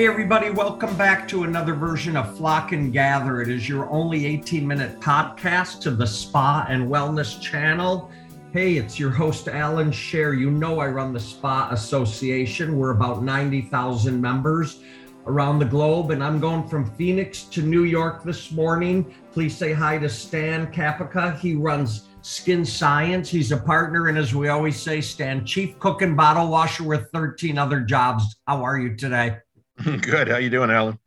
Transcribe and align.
Hey, 0.00 0.06
everybody, 0.06 0.48
welcome 0.48 0.96
back 0.96 1.28
to 1.28 1.42
another 1.44 1.74
version 1.74 2.16
of 2.16 2.34
Flock 2.38 2.72
and 2.72 2.90
Gather. 2.90 3.42
It 3.42 3.50
is 3.50 3.68
your 3.68 3.86
only 3.90 4.24
18 4.24 4.66
minute 4.66 4.98
podcast 4.98 5.82
to 5.82 5.90
the 5.90 6.06
Spa 6.06 6.64
and 6.70 6.88
Wellness 6.88 7.38
channel. 7.38 8.10
Hey, 8.50 8.78
it's 8.78 8.98
your 8.98 9.10
host, 9.10 9.46
Allan 9.46 9.92
Share. 9.92 10.32
You 10.32 10.50
know, 10.50 10.80
I 10.80 10.86
run 10.86 11.12
the 11.12 11.20
Spa 11.20 11.68
Association. 11.72 12.78
We're 12.78 12.92
about 12.92 13.22
90,000 13.22 14.18
members 14.18 14.80
around 15.26 15.58
the 15.58 15.66
globe, 15.66 16.12
and 16.12 16.24
I'm 16.24 16.40
going 16.40 16.66
from 16.66 16.90
Phoenix 16.92 17.42
to 17.42 17.60
New 17.60 17.84
York 17.84 18.24
this 18.24 18.52
morning. 18.52 19.14
Please 19.32 19.54
say 19.54 19.74
hi 19.74 19.98
to 19.98 20.08
Stan 20.08 20.72
Kapica. 20.72 21.38
He 21.38 21.56
runs 21.56 22.08
Skin 22.22 22.64
Science. 22.64 23.28
He's 23.28 23.52
a 23.52 23.58
partner, 23.58 24.08
and 24.08 24.16
as 24.16 24.34
we 24.34 24.48
always 24.48 24.80
say, 24.80 25.02
Stan, 25.02 25.44
chief 25.44 25.78
cook 25.78 26.00
and 26.00 26.16
bottle 26.16 26.48
washer 26.48 26.84
with 26.84 27.10
13 27.12 27.58
other 27.58 27.80
jobs. 27.80 28.36
How 28.46 28.64
are 28.64 28.78
you 28.78 28.96
today? 28.96 29.36
Good. 30.02 30.28
How 30.28 30.36
you 30.36 30.50
doing, 30.50 30.70
Allan? 30.70 30.98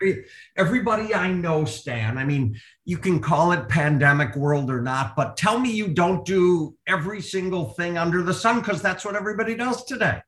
Everybody 0.55 1.13
I 1.13 1.31
know, 1.31 1.65
Stan. 1.65 2.17
I 2.17 2.25
mean, 2.25 2.59
you 2.85 2.97
can 2.97 3.19
call 3.19 3.51
it 3.51 3.69
pandemic 3.69 4.35
world 4.35 4.71
or 4.71 4.81
not, 4.81 5.15
but 5.15 5.37
tell 5.37 5.59
me 5.59 5.71
you 5.71 5.89
don't 5.89 6.25
do 6.25 6.75
every 6.87 7.21
single 7.21 7.65
thing 7.71 7.97
under 7.97 8.23
the 8.23 8.33
sun 8.33 8.59
because 8.59 8.81
that's 8.81 9.05
what 9.05 9.15
everybody 9.15 9.55
does 9.55 9.83
today. 9.85 10.21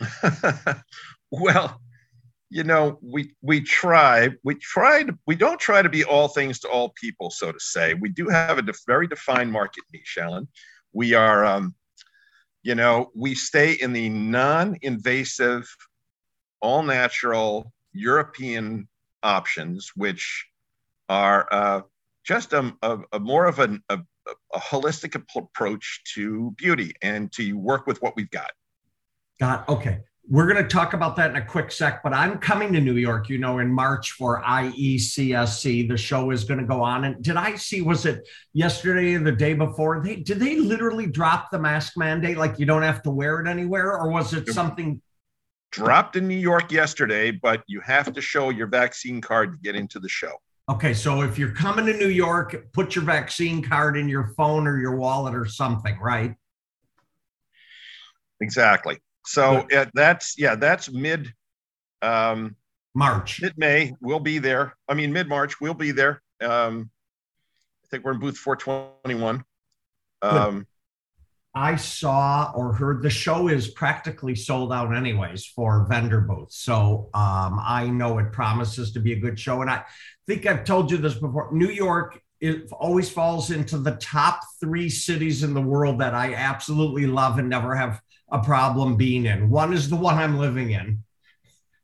well, 1.30 1.80
you 2.48 2.64
know, 2.64 2.98
we 3.02 3.34
we 3.42 3.60
try. 3.60 4.30
We 4.44 4.54
tried. 4.54 5.10
We 5.26 5.34
don't 5.34 5.60
try 5.60 5.82
to 5.82 5.88
be 5.88 6.04
all 6.04 6.28
things 6.28 6.58
to 6.60 6.68
all 6.68 6.90
people, 7.00 7.30
so 7.30 7.52
to 7.52 7.60
say. 7.60 7.94
We 7.94 8.08
do 8.08 8.28
have 8.28 8.58
a 8.58 8.62
def- 8.62 8.86
very 8.86 9.06
defined 9.06 9.52
market 9.52 9.84
niche, 9.92 10.18
Alan. 10.20 10.48
We 10.92 11.14
are, 11.14 11.44
um, 11.44 11.74
you 12.62 12.74
know, 12.74 13.10
we 13.14 13.34
stay 13.34 13.72
in 13.72 13.92
the 13.92 14.08
non-invasive 14.08 15.66
all 16.62 16.82
natural 16.82 17.72
European 17.92 18.88
options, 19.22 19.92
which 19.94 20.46
are 21.08 21.46
uh, 21.52 21.80
just 22.24 22.52
a, 22.52 22.74
a, 22.82 22.98
a, 23.12 23.20
more 23.20 23.46
of 23.46 23.58
an, 23.58 23.82
a, 23.88 23.98
a 24.54 24.58
holistic 24.58 25.14
approach 25.14 26.02
to 26.14 26.52
beauty 26.56 26.92
and 27.02 27.30
to 27.32 27.52
work 27.54 27.86
with 27.86 28.00
what 28.00 28.16
we've 28.16 28.30
got. 28.30 28.50
Got 29.40 29.68
okay. 29.68 30.00
We're 30.28 30.46
going 30.46 30.62
to 30.62 30.68
talk 30.68 30.94
about 30.94 31.16
that 31.16 31.30
in 31.30 31.36
a 31.36 31.44
quick 31.44 31.72
sec, 31.72 32.00
but 32.04 32.14
I'm 32.14 32.38
coming 32.38 32.72
to 32.74 32.80
New 32.80 32.94
York, 32.94 33.28
you 33.28 33.38
know, 33.38 33.58
in 33.58 33.72
March 33.72 34.12
for 34.12 34.40
IECSC. 34.42 35.88
The 35.88 35.96
show 35.96 36.30
is 36.30 36.44
going 36.44 36.60
to 36.60 36.66
go 36.66 36.80
on. 36.80 37.04
And 37.04 37.22
did 37.24 37.34
I 37.34 37.56
see, 37.56 37.82
was 37.82 38.06
it 38.06 38.26
yesterday 38.52 39.16
or 39.16 39.24
the 39.24 39.32
day 39.32 39.54
before? 39.54 40.00
They, 40.00 40.16
did 40.16 40.38
they 40.38 40.56
literally 40.60 41.06
drop 41.06 41.50
the 41.50 41.58
mask 41.58 41.94
mandate? 41.96 42.38
Like 42.38 42.60
you 42.60 42.66
don't 42.66 42.82
have 42.82 43.02
to 43.02 43.10
wear 43.10 43.40
it 43.40 43.48
anywhere? 43.48 43.98
Or 43.98 44.10
was 44.10 44.32
it 44.32 44.48
something 44.48 45.02
dropped 45.72 46.16
in 46.16 46.28
New 46.28 46.36
York 46.36 46.70
yesterday, 46.70 47.30
but 47.30 47.62
you 47.66 47.80
have 47.80 48.12
to 48.12 48.20
show 48.20 48.50
your 48.50 48.68
vaccine 48.68 49.20
card 49.20 49.52
to 49.52 49.58
get 49.58 49.74
into 49.74 49.98
the 49.98 50.08
show. 50.08 50.32
Okay, 50.70 50.94
so 50.94 51.22
if 51.22 51.38
you're 51.38 51.52
coming 51.52 51.86
to 51.86 51.92
New 51.92 52.08
York, 52.08 52.72
put 52.72 52.94
your 52.94 53.04
vaccine 53.04 53.62
card 53.62 53.96
in 53.96 54.08
your 54.08 54.28
phone 54.36 54.68
or 54.68 54.78
your 54.78 54.94
wallet 54.94 55.34
or 55.34 55.44
something, 55.44 55.98
right? 55.98 56.34
Exactly. 58.40 58.98
So 59.26 59.66
uh, 59.74 59.86
that's 59.94 60.38
yeah, 60.38 60.54
that's 60.54 60.90
mid 60.90 61.32
um, 62.00 62.56
March. 62.94 63.40
Mid 63.40 63.56
May, 63.56 63.94
we'll 64.00 64.20
be 64.20 64.38
there. 64.38 64.74
I 64.88 64.94
mean, 64.94 65.12
mid 65.12 65.28
March, 65.28 65.60
we'll 65.60 65.74
be 65.74 65.92
there. 65.92 66.22
Um, 66.40 66.90
I 67.84 67.88
think 67.88 68.04
we're 68.04 68.12
in 68.12 68.20
booth 68.20 68.38
421. 68.38 69.44
Um, 70.22 70.66
I 71.54 71.76
saw 71.76 72.50
or 72.54 72.72
heard 72.72 73.02
the 73.02 73.10
show 73.10 73.48
is 73.48 73.68
practically 73.68 74.34
sold 74.34 74.72
out 74.72 74.94
anyways 74.94 75.44
for 75.44 75.86
vendor 75.86 76.20
booths. 76.20 76.56
So 76.56 77.10
um, 77.12 77.60
I 77.62 77.88
know 77.88 78.18
it 78.18 78.32
promises 78.32 78.92
to 78.92 79.00
be 79.00 79.12
a 79.12 79.20
good 79.20 79.38
show. 79.38 79.60
And 79.60 79.70
I 79.70 79.84
think 80.26 80.46
I've 80.46 80.64
told 80.64 80.90
you 80.90 80.96
this 80.96 81.14
before. 81.14 81.50
New 81.52 81.68
York 81.68 82.22
it 82.42 82.72
always 82.72 83.08
falls 83.08 83.52
into 83.52 83.78
the 83.78 83.92
top 83.92 84.40
three 84.58 84.90
cities 84.90 85.44
in 85.44 85.54
the 85.54 85.60
world 85.60 86.00
that 86.00 86.12
I 86.12 86.34
absolutely 86.34 87.06
love 87.06 87.38
and 87.38 87.48
never 87.48 87.72
have 87.76 88.00
a 88.32 88.42
problem 88.42 88.96
being 88.96 89.26
in. 89.26 89.48
One 89.48 89.72
is 89.72 89.88
the 89.88 89.94
one 89.94 90.18
I'm 90.18 90.38
living 90.38 90.72
in. 90.72 91.04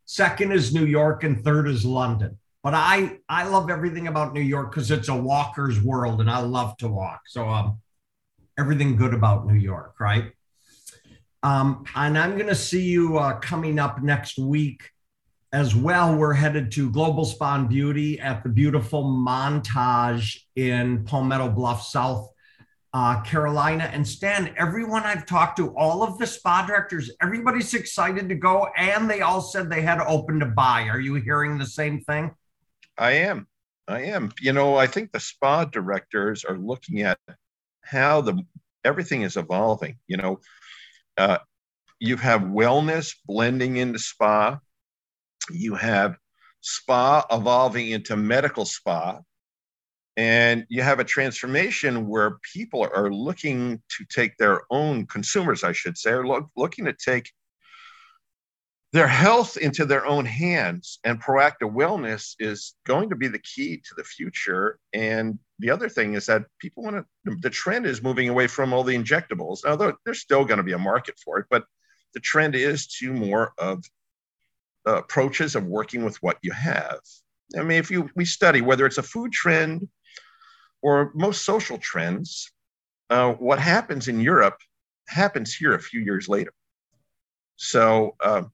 Second 0.04 0.50
is 0.50 0.74
New 0.74 0.84
York, 0.84 1.22
and 1.22 1.44
third 1.44 1.68
is 1.68 1.84
London. 1.84 2.38
But 2.64 2.74
I 2.74 3.18
I 3.28 3.46
love 3.46 3.70
everything 3.70 4.08
about 4.08 4.34
New 4.34 4.40
York 4.40 4.72
because 4.72 4.90
it's 4.90 5.08
a 5.08 5.14
walker's 5.14 5.80
world, 5.80 6.20
and 6.20 6.28
I 6.28 6.40
love 6.40 6.76
to 6.78 6.88
walk. 6.88 7.20
So 7.28 7.48
um, 7.48 7.78
everything 8.58 8.96
good 8.96 9.14
about 9.14 9.46
New 9.46 9.54
York, 9.54 9.94
right? 10.00 10.32
Um, 11.42 11.84
and 11.94 12.18
I'm 12.18 12.34
going 12.34 12.48
to 12.48 12.54
see 12.54 12.82
you 12.82 13.18
uh, 13.18 13.38
coming 13.38 13.78
up 13.78 14.02
next 14.02 14.38
week 14.38 14.90
as 15.52 15.74
well. 15.74 16.16
We're 16.16 16.34
headed 16.34 16.72
to 16.72 16.90
Global 16.90 17.24
Spa 17.24 17.62
Beauty 17.62 18.20
at 18.20 18.42
the 18.42 18.48
beautiful 18.48 19.04
Montage 19.04 20.40
in 20.56 21.04
Palmetto 21.04 21.48
Bluff, 21.48 21.86
South 21.86 22.28
uh, 22.92 23.20
Carolina. 23.22 23.88
And 23.92 24.06
Stan, 24.06 24.52
everyone 24.56 25.04
I've 25.04 25.26
talked 25.26 25.56
to, 25.58 25.74
all 25.76 26.02
of 26.02 26.18
the 26.18 26.26
spa 26.26 26.66
directors, 26.66 27.10
everybody's 27.22 27.72
excited 27.74 28.28
to 28.28 28.34
go, 28.34 28.68
and 28.76 29.08
they 29.08 29.20
all 29.20 29.40
said 29.40 29.70
they 29.70 29.82
had 29.82 30.00
open 30.00 30.40
to 30.40 30.46
buy. 30.46 30.88
Are 30.88 31.00
you 31.00 31.14
hearing 31.14 31.58
the 31.58 31.66
same 31.66 32.00
thing? 32.00 32.34
I 32.98 33.12
am. 33.12 33.46
I 33.86 34.02
am. 34.02 34.32
You 34.40 34.52
know, 34.52 34.76
I 34.76 34.86
think 34.86 35.12
the 35.12 35.20
spa 35.20 35.64
directors 35.64 36.44
are 36.44 36.58
looking 36.58 37.02
at 37.02 37.18
how 37.90 38.20
the 38.20 38.42
everything 38.84 39.22
is 39.22 39.36
evolving. 39.36 39.98
You 40.06 40.16
know, 40.18 40.40
uh, 41.16 41.38
you 42.00 42.16
have 42.16 42.42
wellness 42.42 43.14
blending 43.26 43.76
into 43.76 43.98
spa. 43.98 44.58
You 45.50 45.74
have 45.74 46.16
spa 46.60 47.24
evolving 47.30 47.90
into 47.90 48.16
medical 48.16 48.64
spa. 48.64 49.20
And 50.16 50.66
you 50.68 50.82
have 50.82 50.98
a 50.98 51.04
transformation 51.04 52.08
where 52.08 52.38
people 52.52 52.88
are 52.92 53.12
looking 53.12 53.80
to 53.96 54.04
take 54.08 54.36
their 54.36 54.62
own 54.68 55.06
consumers, 55.06 55.62
I 55.62 55.70
should 55.70 55.96
say, 55.96 56.10
are 56.10 56.26
lo- 56.26 56.48
looking 56.56 56.86
to 56.86 56.92
take 56.92 57.30
their 58.92 59.06
health 59.06 59.56
into 59.58 59.84
their 59.84 60.06
own 60.06 60.24
hands 60.24 60.98
and 61.04 61.22
proactive 61.22 61.74
wellness 61.74 62.34
is 62.38 62.74
going 62.86 63.10
to 63.10 63.16
be 63.16 63.28
the 63.28 63.38
key 63.40 63.76
to 63.76 63.94
the 63.96 64.04
future. 64.04 64.78
And 64.94 65.38
the 65.58 65.70
other 65.70 65.88
thing 65.88 66.14
is 66.14 66.26
that 66.26 66.44
people 66.58 66.82
want 66.82 66.96
to 66.96 67.36
the 67.40 67.50
trend 67.50 67.84
is 67.84 68.02
moving 68.02 68.28
away 68.28 68.46
from 68.46 68.72
all 68.72 68.84
the 68.84 68.96
injectables 68.96 69.64
although 69.66 69.94
there's 70.04 70.20
still 70.20 70.44
going 70.44 70.58
to 70.58 70.64
be 70.64 70.72
a 70.72 70.78
market 70.78 71.14
for 71.22 71.38
it 71.38 71.46
but 71.50 71.64
the 72.14 72.20
trend 72.20 72.54
is 72.54 72.86
to 72.86 73.12
more 73.12 73.52
of 73.58 73.84
uh, 74.86 74.96
approaches 74.96 75.54
of 75.54 75.66
working 75.66 76.04
with 76.04 76.16
what 76.22 76.38
you 76.42 76.52
have. 76.52 77.00
I 77.56 77.62
mean 77.62 77.78
if 77.78 77.90
you 77.90 78.08
we 78.14 78.24
study 78.24 78.60
whether 78.60 78.86
it's 78.86 78.98
a 78.98 79.02
food 79.02 79.32
trend 79.32 79.88
or 80.80 81.12
most 81.14 81.44
social 81.44 81.78
trends 81.78 82.50
uh, 83.10 83.32
what 83.32 83.58
happens 83.58 84.08
in 84.08 84.20
europe 84.20 84.58
happens 85.08 85.54
here 85.54 85.74
a 85.74 85.80
few 85.80 86.00
years 86.00 86.28
later. 86.28 86.52
So 87.56 88.16
uh, 88.20 88.44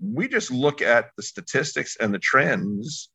we 0.00 0.28
just 0.28 0.50
look 0.50 0.82
at 0.82 1.10
the 1.16 1.22
statistics 1.22 1.96
and 1.96 2.12
the 2.12 2.18
trends. 2.18 3.10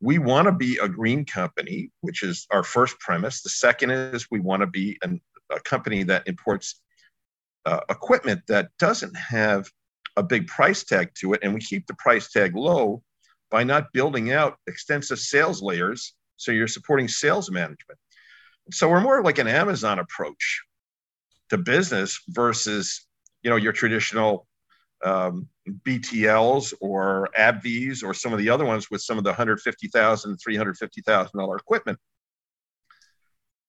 We 0.00 0.18
want 0.18 0.46
to 0.46 0.52
be 0.52 0.78
a 0.80 0.88
green 0.88 1.24
company, 1.24 1.90
which 2.00 2.22
is 2.22 2.46
our 2.50 2.62
first 2.62 2.98
premise. 3.00 3.42
The 3.42 3.50
second 3.50 3.90
is 3.90 4.30
we 4.30 4.40
want 4.40 4.60
to 4.60 4.66
be 4.66 4.98
an, 5.02 5.20
a 5.50 5.60
company 5.60 6.04
that 6.04 6.28
imports 6.28 6.80
uh, 7.64 7.80
equipment 7.90 8.42
that 8.46 8.70
doesn't 8.78 9.16
have 9.16 9.68
a 10.16 10.22
big 10.22 10.46
price 10.46 10.84
tag 10.84 11.10
to 11.14 11.32
it. 11.32 11.40
And 11.42 11.52
we 11.54 11.60
keep 11.60 11.86
the 11.86 11.94
price 11.94 12.30
tag 12.30 12.54
low 12.54 13.02
by 13.50 13.64
not 13.64 13.92
building 13.92 14.32
out 14.32 14.58
extensive 14.66 15.18
sales 15.18 15.62
layers. 15.62 16.14
So 16.36 16.52
you're 16.52 16.68
supporting 16.68 17.08
sales 17.08 17.50
management. 17.50 17.98
So 18.70 18.88
we're 18.88 19.00
more 19.00 19.22
like 19.22 19.38
an 19.38 19.48
Amazon 19.48 19.98
approach 19.98 20.62
to 21.50 21.58
business 21.58 22.20
versus, 22.28 23.06
you 23.42 23.50
know, 23.50 23.56
your 23.56 23.72
traditional 23.72 24.46
um, 25.04 25.48
BTLs 25.86 26.74
or 26.80 27.28
AbbVies 27.38 28.02
or 28.02 28.14
some 28.14 28.32
of 28.32 28.38
the 28.38 28.48
other 28.48 28.64
ones 28.64 28.90
with 28.90 29.02
some 29.02 29.18
of 29.18 29.24
the 29.24 29.32
$150,000, 29.32 30.36
$350,000 30.48 31.58
equipment. 31.58 31.98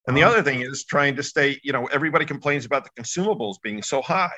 And 0.07 0.15
the 0.15 0.24
other 0.24 0.41
thing 0.41 0.62
is 0.62 0.85
trying 0.85 1.18
to 1.18 1.24
stay, 1.24 1.59
you 1.63 1.74
know, 1.74 1.85
everybody 1.88 2.25
complains 2.25 2.65
about 2.65 2.85
the 2.85 3.01
consumables 3.01 3.56
being 3.62 3.81
so 3.81 4.01
high. 4.01 4.29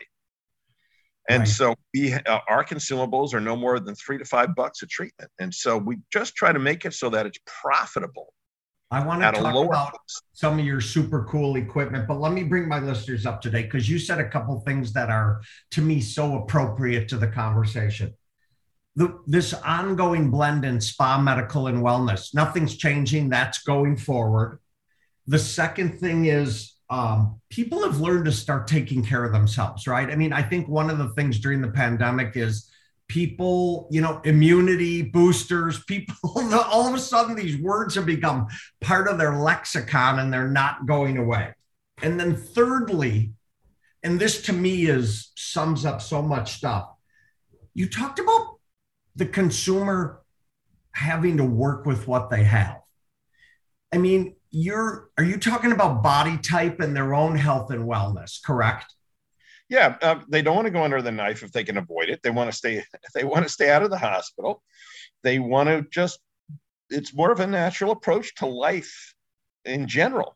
And 1.30 1.41
right. 1.41 1.47
so 1.47 1.75
we, 1.94 2.13
uh, 2.13 2.39
our 2.47 2.65
consumables 2.65 3.35
are 3.35 3.39
no 3.39 3.56
more 3.56 3.80
than 3.80 3.94
three 3.94 4.18
to 4.18 4.25
five 4.25 4.56
bucks 4.56 4.81
a 4.81 4.88
treatment. 4.88 5.30
And 5.39 5.53
so 5.53 5.77
we 5.77 5.97
just 6.12 6.33
try 6.33 6.51
to 6.51 6.57
make 6.57 6.85
it 6.85 6.95
so 6.95 7.12
that 7.12 7.27
it's 7.27 7.38
profitable 7.45 8.33
I 8.91 9.06
want 9.06 9.21
to 9.21 9.31
talk 9.31 9.56
about 9.56 9.91
cost. 9.94 10.24
some 10.33 10.57
of 10.57 10.65
your 10.65 10.81
super 10.81 11.24
cool 11.25 11.57
equipment, 11.57 12.07
but 12.07 12.19
let 12.19 12.31
me 12.31 12.44
bring 12.44 12.68
my 12.68 12.80
listeners 12.80 13.25
up 13.25 13.39
to 13.41 13.51
date 13.51 13.63
because 13.63 13.88
you 13.88 14.00
said 14.00 14.19
a 14.19 14.27
couple 14.27 14.59
things 14.62 14.94
that 14.94 15.09
are 15.09 15.41
to 15.71 15.81
me 15.81 16.01
so 16.01 16.38
appropriate 16.38 17.07
to 17.09 17.18
the 17.18 17.27
conversation. 17.27 18.15
The, 18.95 19.19
this 19.27 19.53
ongoing 19.53 20.31
blend 20.31 20.65
in 20.65 20.81
spa, 20.81 21.21
medical, 21.21 21.68
and 21.68 21.83
wellness, 21.83 22.33
nothing's 22.33 22.75
changing. 22.75 23.30
That's 23.30 23.62
going 23.62 23.95
forward. 23.95 24.59
The 25.27 25.39
second 25.39 26.00
thing 26.00 26.25
is 26.25 26.74
um, 26.89 27.39
people 27.51 27.83
have 27.83 28.01
learned 28.01 28.25
to 28.25 28.31
start 28.31 28.68
taking 28.68 29.06
care 29.06 29.24
of 29.24 29.31
themselves, 29.31 29.85
right? 29.88 30.09
I 30.09 30.15
mean, 30.15 30.33
I 30.33 30.42
think 30.42 30.68
one 30.68 30.89
of 30.89 30.97
the 30.97 31.09
things 31.09 31.39
during 31.39 31.62
the 31.62 31.69
pandemic 31.69 32.35
is 32.35 32.69
people, 33.09 33.88
you 33.91 34.00
know, 34.00 34.21
immunity 34.23 35.01
boosters, 35.01 35.83
people, 35.83 36.15
all 36.53 36.88
of 36.88 36.94
a 36.94 37.00
sudden 37.00 37.35
these 37.35 37.57
words 37.57 37.95
have 37.95 38.06
become 38.06 38.47
part 38.79 39.07
of 39.07 39.17
their 39.17 39.35
lexicon 39.35 40.19
and 40.19 40.31
they're 40.31 40.47
not 40.47 40.85
going 40.85 41.17
away. 41.17 41.53
And 42.01 42.17
then 42.17 42.35
thirdly, 42.35 43.33
and 44.03 44.19
this 44.19 44.44
to 44.44 44.53
me 44.53 44.85
is 44.85 45.31
sums 45.35 45.85
up 45.85 46.01
so 46.01 46.21
much 46.21 46.53
stuff. 46.53 46.89
You 47.73 47.89
talked 47.89 48.19
about 48.19 48.59
the 49.15 49.25
consumer 49.25 50.21
having 50.94 51.38
to 51.38 51.44
work 51.44 51.85
with 51.85 52.07
what 52.07 52.29
they 52.29 52.44
have. 52.44 52.79
I 53.91 53.97
mean, 53.97 54.35
you're 54.51 55.09
are 55.17 55.23
you 55.23 55.38
talking 55.38 55.71
about 55.71 56.01
body 56.01 56.38
type 56.38 56.79
and 56.79 56.95
their 56.95 57.13
own 57.13 57.35
health 57.35 57.71
and 57.71 57.88
wellness, 57.88 58.41
correct? 58.44 58.94
Yeah, 59.69 59.98
uh, 60.01 60.19
they 60.27 60.42
don't 60.42 60.56
want 60.56 60.66
to 60.66 60.71
go 60.71 60.83
under 60.83 61.01
the 61.01 61.12
knife 61.12 61.44
if 61.44 61.51
they 61.51 61.63
can 61.63 61.77
avoid 61.77 62.10
it. 62.10 62.21
They 62.24 62.31
want 62.31 62.51
to 62.51 62.57
stay. 62.57 62.83
They 63.13 63.24
want 63.24 63.44
to 63.44 63.50
stay 63.50 63.69
out 63.69 63.83
of 63.83 63.92
the 63.92 63.98
hospital. 63.98 64.63
They 65.24 65.39
want 65.39 65.69
to 65.69 65.86
just. 65.92 66.19
It's 66.89 67.13
more 67.13 67.31
of 67.31 67.39
a 67.39 67.45
natural 67.45 67.92
approach 67.92 68.33
to 68.36 68.48
life 68.48 69.13
in 69.63 69.88
general. 69.88 70.36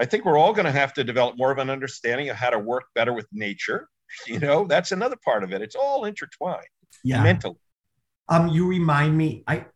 I 0.00 0.04
think 0.06 0.24
we're 0.24 0.38
all 0.38 0.52
going 0.52 0.66
to 0.66 0.72
have 0.72 0.94
to 0.94 1.04
develop 1.04 1.36
more 1.36 1.50
of 1.50 1.58
an 1.58 1.68
understanding 1.68 2.30
of 2.30 2.36
how 2.36 2.50
to 2.50 2.58
work 2.58 2.84
better 2.94 3.12
with 3.12 3.26
nature. 3.32 3.88
You 4.26 4.40
know, 4.40 4.66
that's 4.66 4.90
another 4.90 5.14
part 5.24 5.44
of 5.44 5.52
it. 5.52 5.62
It's 5.62 5.76
all 5.76 6.04
intertwined. 6.04 6.66
Yeah. 7.04 7.22
Mentally. 7.22 7.60
Um, 8.28 8.48
you 8.48 8.66
remind 8.66 9.16
me. 9.16 9.44
I 9.46 9.66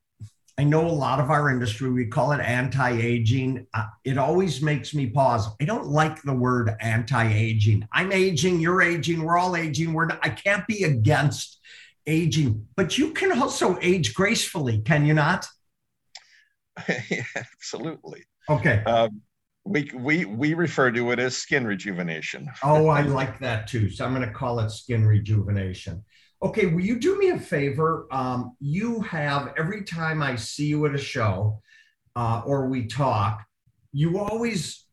I 0.56 0.62
know 0.62 0.87
a 0.87 0.89
lot 0.89 1.19
of 1.19 1.31
our 1.31 1.51
industry, 1.51 1.91
we 1.91 2.06
call 2.06 2.31
it 2.33 2.41
anti 2.41 2.91
aging. 2.93 3.67
Uh, 3.75 3.87
it 4.05 4.19
always 4.19 4.62
makes 4.62 4.95
me 4.95 5.09
pause. 5.09 5.49
I 5.61 5.65
don't 5.65 5.87
like 5.87 6.23
the 6.23 6.33
word 6.33 6.71
anti 6.81 7.33
aging. 7.33 7.89
I'm 7.93 8.12
aging, 8.12 8.61
you're 8.61 8.81
aging, 8.81 9.23
we're 9.25 9.37
all 9.37 9.56
aging. 9.56 9.93
We're 9.93 10.06
not, 10.06 10.21
I 10.23 10.29
can't 10.29 10.67
be 10.69 10.85
against 10.85 11.59
aging, 12.06 12.69
but 12.77 12.97
you 12.99 13.12
can 13.12 13.37
also 13.41 13.79
age 13.83 14.15
gracefully, 14.15 14.81
can 14.81 15.06
you 15.06 15.15
not? 15.15 15.47
yeah, 17.11 17.25
absolutely. 17.35 18.23
Okay. 18.49 18.83
Um, 18.85 19.23
we, 19.65 19.91
we, 19.95 20.25
we 20.25 20.55
refer 20.55 20.93
to 20.93 21.11
it 21.11 21.19
as 21.19 21.37
skin 21.37 21.67
rejuvenation. 21.67 22.49
oh, 22.62 22.89
I 22.89 23.03
like 23.03 23.41
that 23.41 23.67
too. 23.67 23.91
So 23.91 24.05
I'm 24.05 24.15
going 24.15 24.27
to 24.27 24.35
call 24.35 24.61
it 24.61 24.71
skin 24.71 25.05
rejuvenation. 25.05 26.05
Okay, 26.44 26.67
will 26.67 26.82
you 26.82 26.99
do 27.00 27.19
me 27.19 27.31
a 27.31 27.38
favor? 27.38 28.06
Um, 28.11 28.55
you 28.61 29.00
have 29.00 29.55
every 29.56 29.82
time 29.82 30.23
I 30.23 30.37
see 30.37 30.67
you 30.67 30.85
at 30.85 30.94
a 30.94 30.99
show 30.99 31.62
uh, 32.14 32.43
or 32.44 32.69
we 32.69 32.85
talk, 32.85 33.43
you 33.94 34.19
always 34.19 34.85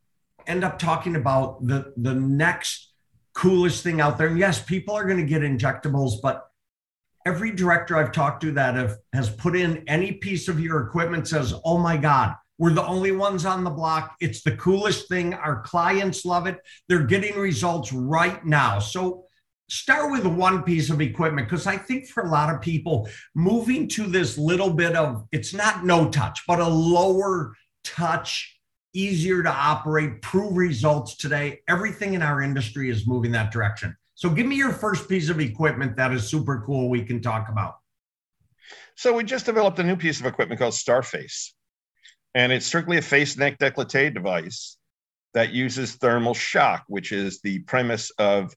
end 0.48 0.63
up 0.63 0.80
talking 0.80 1.18
about 1.18 1.68
the 1.68 1.94
the 1.98 2.13
next 2.13 2.94
coolest 3.33 3.83
thing 3.83 4.00
out 4.00 4.18
there. 4.18 4.30
And 4.30 4.39
yes, 4.39 4.62
people 4.63 4.95
are 4.95 5.03
going 5.03 5.18
to 5.18 5.25
get 5.25 5.42
injectables, 5.42 6.21
but 6.24 6.48
every 7.25 7.51
director 7.51 7.98
I've 7.98 8.13
talked 8.13 8.42
to 8.44 8.53
that 8.53 8.75
have, 8.75 8.95
has 9.12 9.30
put 9.30 9.53
in 9.53 9.83
any 9.89 10.13
piece 10.13 10.48
of 10.48 10.57
your 10.57 10.80
equipment 10.88 11.27
says, 11.27 11.53
"Oh 11.65 11.77
my 11.77 11.98
God, 11.98 12.33
we're 12.59 12.71
the 12.71 12.88
only 12.88 13.12
ones 13.12 13.44
on 13.44 13.65
the 13.65 13.69
block. 13.71 14.15
It's 14.21 14.42
the 14.42 14.56
coolest 14.56 15.09
thing. 15.09 15.33
Our 15.33 15.62
clients 15.63 16.24
love 16.24 16.48
it. 16.48 16.59
They're 16.88 17.03
getting 17.03 17.38
results 17.38 17.92
right 17.92 18.45
now." 18.45 18.80
So 18.80 19.25
start 19.72 20.12
with 20.12 20.26
one 20.26 20.64
piece 20.64 20.90
of 20.90 21.00
equipment 21.00 21.48
because 21.48 21.66
I 21.66 21.78
think 21.78 22.06
for 22.08 22.24
a 22.24 22.30
lot 22.30 22.54
of 22.54 22.62
people, 22.62 23.08
moving 23.34 23.88
to 23.90 24.06
this 24.06 24.38
little 24.38 24.74
bit 24.74 24.98
of 24.98 25.26
it's 25.32 25.54
not 25.54 25.86
no 25.86 26.10
touch, 26.10 26.42
but 26.46 26.60
a 26.60 26.68
lower 26.68 27.56
touch, 27.86 28.60
easier 28.94 29.42
to 29.42 29.50
operate, 29.50 30.22
prove 30.22 30.58
results 30.58 31.16
today. 31.16 31.62
Everything 31.70 32.16
in 32.16 32.22
our 32.22 32.42
industry 32.42 32.90
is 32.90 33.08
moving 33.08 33.32
that 33.32 33.52
direction. 33.52 33.96
So 34.16 34.30
give 34.30 34.46
me 34.46 34.58
your 34.58 34.74
first 34.74 35.08
piece 35.08 35.30
of 35.30 35.40
equipment 35.40 35.96
that 35.96 36.12
is 36.12 36.28
super 36.28 36.64
cool 36.66 36.90
we 36.90 37.04
can 37.04 37.22
talk 37.22 37.48
about. 37.48 37.76
So 38.96 39.14
we 39.14 39.24
just 39.24 39.46
developed 39.46 39.80
a 39.80 39.84
new 39.84 39.96
piece 39.96 40.20
of 40.20 40.26
equipment 40.26 40.60
called 40.60 40.74
Starface. 40.74 41.52
And 42.36 42.52
it's 42.52 42.66
strictly 42.66 42.98
a 42.98 43.02
face 43.02 43.38
neck 43.38 43.58
décolleté 43.58 44.14
device 44.14 44.78
that 45.34 45.54
uses 45.54 45.96
thermal 45.96 46.34
shock, 46.34 46.84
which 46.88 47.14
is 47.14 47.40
the 47.42 47.60
premise 47.60 48.12
of 48.20 48.54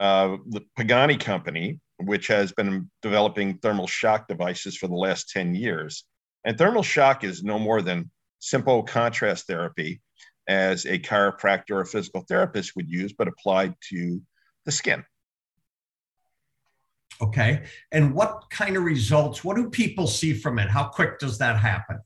uh, 0.00 0.36
the 0.48 0.62
Pagani 0.76 1.16
company, 1.16 1.80
which 1.98 2.28
has 2.28 2.52
been 2.52 2.90
developing 3.02 3.58
thermal 3.58 3.86
shock 3.86 4.28
devices 4.28 4.76
for 4.76 4.86
the 4.86 4.94
last 4.94 5.30
10 5.30 5.54
years. 5.54 6.04
And 6.44 6.56
thermal 6.56 6.82
shock 6.82 7.24
is 7.24 7.42
no 7.42 7.58
more 7.58 7.82
than 7.82 8.10
simple 8.38 8.82
contrast 8.84 9.46
therapy 9.46 10.00
as 10.48 10.86
a 10.86 10.98
chiropractor 10.98 11.72
or 11.72 11.84
physical 11.84 12.22
therapist 12.22 12.74
would 12.76 12.88
use, 12.88 13.12
but 13.12 13.28
applied 13.28 13.74
to 13.90 14.22
the 14.64 14.72
skin. 14.72 15.04
Okay. 17.20 17.64
And 17.92 18.14
what 18.14 18.44
kind 18.50 18.76
of 18.76 18.84
results, 18.84 19.42
what 19.42 19.56
do 19.56 19.68
people 19.68 20.06
see 20.06 20.32
from 20.32 20.58
it? 20.58 20.70
How 20.70 20.84
quick 20.84 21.18
does 21.18 21.38
that 21.38 21.58
happen? 21.58 21.98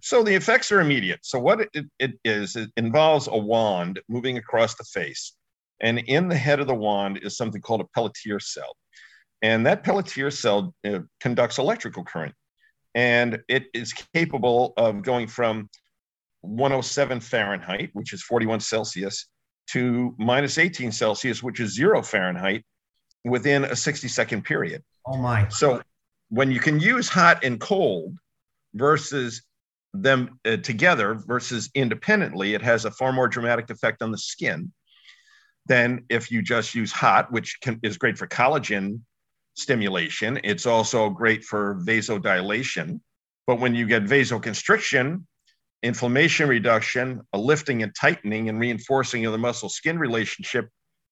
So 0.00 0.22
the 0.22 0.34
effects 0.34 0.72
are 0.72 0.80
immediate. 0.80 1.20
So 1.22 1.38
what 1.38 1.68
it, 1.74 1.86
it 1.98 2.12
is, 2.24 2.56
it 2.56 2.70
involves 2.76 3.28
a 3.28 3.36
wand 3.36 4.00
moving 4.08 4.38
across 4.38 4.74
the 4.74 4.84
face. 4.84 5.34
And 5.80 5.98
in 5.98 6.28
the 6.28 6.36
head 6.36 6.60
of 6.60 6.66
the 6.66 6.74
wand 6.74 7.20
is 7.22 7.36
something 7.36 7.60
called 7.60 7.82
a 7.82 7.86
Peltier 7.94 8.40
cell. 8.40 8.76
And 9.42 9.66
that 9.66 9.84
Peltier 9.84 10.30
cell 10.30 10.74
uh, 10.86 11.00
conducts 11.20 11.58
electrical 11.58 12.04
current. 12.04 12.34
And 12.94 13.40
it 13.48 13.66
is 13.74 13.92
capable 14.14 14.72
of 14.78 15.02
going 15.02 15.26
from 15.26 15.68
107 16.40 17.20
Fahrenheit, 17.20 17.90
which 17.92 18.12
is 18.12 18.22
41 18.22 18.60
Celsius, 18.60 19.26
to 19.68 20.14
minus 20.18 20.58
18 20.58 20.92
Celsius, 20.92 21.42
which 21.42 21.60
is 21.60 21.74
zero 21.74 22.00
Fahrenheit, 22.02 22.64
within 23.24 23.64
a 23.64 23.76
60 23.76 24.08
second 24.08 24.44
period. 24.44 24.82
Oh, 25.06 25.18
my. 25.18 25.48
So 25.48 25.82
when 26.30 26.50
you 26.50 26.60
can 26.60 26.80
use 26.80 27.08
hot 27.08 27.44
and 27.44 27.60
cold 27.60 28.16
versus 28.74 29.42
them 29.92 30.38
uh, 30.44 30.56
together 30.58 31.14
versus 31.26 31.68
independently, 31.74 32.54
it 32.54 32.62
has 32.62 32.84
a 32.84 32.90
far 32.90 33.12
more 33.12 33.28
dramatic 33.28 33.68
effect 33.70 34.02
on 34.02 34.10
the 34.10 34.18
skin 34.18 34.72
than 35.66 36.04
if 36.08 36.30
you 36.30 36.42
just 36.42 36.74
use 36.74 36.92
hot, 36.92 37.32
which 37.32 37.58
can, 37.60 37.80
is 37.82 37.98
great 37.98 38.18
for 38.18 38.26
collagen 38.26 39.00
stimulation. 39.54 40.38
It's 40.44 40.66
also 40.66 41.10
great 41.10 41.44
for 41.44 41.80
vasodilation. 41.86 43.00
But 43.46 43.60
when 43.60 43.74
you 43.74 43.86
get 43.86 44.04
vasoconstriction, 44.04 45.24
inflammation 45.82 46.48
reduction, 46.48 47.22
a 47.32 47.38
lifting 47.38 47.82
and 47.82 47.94
tightening 47.94 48.48
and 48.48 48.58
reinforcing 48.58 49.24
of 49.26 49.32
the 49.32 49.38
muscle 49.38 49.68
skin 49.68 49.98
relationship 49.98 50.68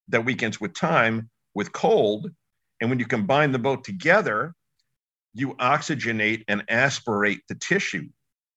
that 0.09 0.25
weakens 0.25 0.61
with 0.61 0.75
time 0.75 1.31
with 1.55 1.73
cold. 1.73 2.31
And 2.81 2.91
when 2.91 2.99
you 2.99 3.07
combine 3.07 3.53
the 3.53 3.59
both 3.59 3.83
together, 3.83 4.55
you 5.33 5.55
oxygenate 5.55 6.45
and 6.49 6.65
aspirate 6.69 7.41
the 7.49 7.55
tissue. 7.55 8.09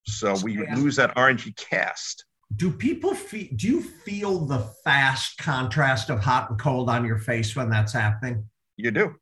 So 0.05 0.35
we 0.43 0.65
lose 0.73 0.95
that 0.97 1.15
orangey 1.15 1.55
cast 1.55 2.25
do 2.55 2.71
people 2.71 3.13
feel 3.13 3.47
do 3.55 3.67
you 3.67 3.81
feel 3.81 4.45
the 4.45 4.59
fast 4.83 5.37
contrast 5.37 6.09
of 6.09 6.19
hot 6.19 6.49
and 6.49 6.59
cold 6.59 6.89
on 6.89 7.05
your 7.05 7.17
face 7.19 7.55
when 7.55 7.69
that's 7.69 7.93
happening? 7.93 8.49
You 8.77 8.91
do. 8.91 9.15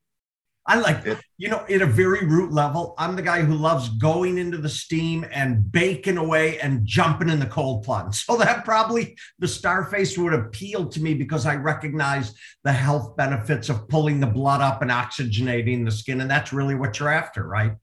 I 0.66 0.80
like 0.80 1.06
it 1.06 1.20
you 1.38 1.50
know 1.50 1.66
at 1.70 1.82
a 1.82 1.86
very 1.86 2.26
root 2.26 2.52
level 2.52 2.96
i'm 2.98 3.16
the 3.16 3.22
guy 3.22 3.42
who 3.42 3.56
loves 3.56 3.90
going 3.90 4.38
into 4.38 4.58
the 4.58 4.70
steam 4.70 5.26
and 5.32 5.70
baking 5.72 6.18
away 6.18 6.60
and 6.60 6.86
jumping 6.86 7.30
in 7.30 7.40
the 7.40 7.46
cold 7.46 7.84
plunge. 7.84 8.26
So 8.26 8.38
that 8.38 8.66
probably 8.66 9.18
the 9.40 9.48
starface 9.48 10.18
would 10.18 10.34
appeal 10.34 10.88
to 10.90 11.02
me 11.02 11.14
because 11.14 11.46
i 11.46 11.56
recognize 11.56 12.34
the 12.64 12.74
health 12.74 13.16
benefits 13.16 13.70
of 13.70 13.88
pulling 13.88 14.20
the 14.20 14.28
blood 14.28 14.62
up 14.62 14.82
and 14.82 14.92
oxygenating 14.92 15.86
the 15.86 15.92
skin 15.92 16.22
and 16.22 16.30
that's 16.30 16.54
really 16.54 16.76
what 16.76 17.00
you're 17.00 17.10
after 17.10 17.48
right? 17.48 17.74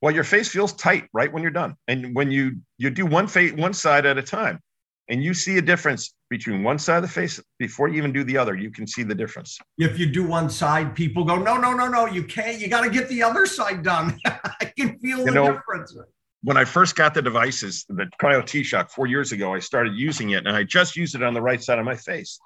Well 0.00 0.14
your 0.14 0.24
face 0.24 0.48
feels 0.48 0.72
tight 0.74 1.08
right 1.12 1.32
when 1.32 1.42
you're 1.42 1.52
done 1.52 1.76
and 1.86 2.14
when 2.14 2.30
you 2.30 2.58
you 2.76 2.90
do 2.90 3.06
one 3.06 3.28
face 3.28 3.52
one 3.52 3.74
side 3.74 4.06
at 4.06 4.18
a 4.18 4.22
time 4.22 4.60
and 5.08 5.22
you 5.22 5.32
see 5.32 5.56
a 5.56 5.62
difference 5.62 6.14
between 6.28 6.62
one 6.62 6.78
side 6.78 6.96
of 6.96 7.02
the 7.02 7.08
face 7.08 7.40
before 7.58 7.88
you 7.88 7.96
even 7.96 8.12
do 8.12 8.24
the 8.24 8.36
other. 8.36 8.54
You 8.54 8.70
can 8.70 8.86
see 8.86 9.02
the 9.02 9.14
difference. 9.14 9.58
If 9.78 9.98
you 9.98 10.06
do 10.06 10.26
one 10.26 10.50
side 10.50 10.94
people 10.94 11.24
go 11.24 11.36
no 11.36 11.56
no 11.56 11.72
no 11.72 11.88
no 11.88 12.06
you 12.06 12.24
can't. 12.24 12.60
You 12.60 12.68
got 12.68 12.82
to 12.82 12.90
get 12.90 13.08
the 13.08 13.22
other 13.22 13.46
side 13.46 13.82
done. 13.82 14.18
I 14.26 14.72
can 14.76 14.98
feel 14.98 15.20
you 15.20 15.24
the 15.26 15.30
know, 15.30 15.52
difference. 15.52 15.96
when 16.42 16.56
i 16.56 16.64
first 16.64 16.94
got 16.94 17.14
the 17.14 17.22
devices 17.22 17.84
the 17.88 18.08
cryo 18.20 18.44
t-shock 18.44 18.90
four 18.90 19.06
years 19.06 19.32
ago 19.32 19.54
i 19.54 19.58
started 19.58 19.94
using 19.96 20.30
it 20.30 20.46
and 20.46 20.54
i 20.56 20.62
just 20.62 20.94
used 20.94 21.14
it 21.16 21.22
on 21.22 21.34
the 21.34 21.42
right 21.42 21.62
side 21.62 21.78
of 21.78 21.84
my 21.84 21.96
face. 21.96 22.38